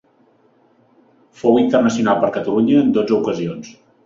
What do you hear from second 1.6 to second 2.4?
internacional per